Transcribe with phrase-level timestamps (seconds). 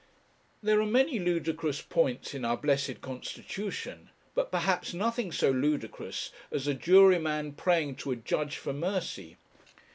[0.63, 6.65] There are many ludicrous points in our blessed constitution, but perhaps nothing so ludicrous as
[6.65, 9.37] a juryman praying to a judge for mercy.